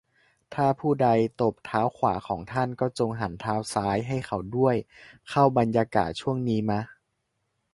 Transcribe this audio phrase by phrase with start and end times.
[0.53, 1.07] ถ้าผู้ใด
[1.41, 4.75] ตบเท้าขวาของท่าน ก็จงหันเท้าซ้ายให้เขาด้วย
[5.29, 6.81] เข้าบรรยากาศช่วงนี้มะ?